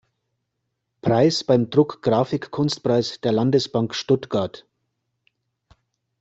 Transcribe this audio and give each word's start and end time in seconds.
Preis 1.03 1.43
beim 1.43 1.69
Druckgraphik-Kunstpreis 1.69 3.21
der 3.21 3.33
Landesbank 3.33 3.93
Stuttgart. 3.93 4.65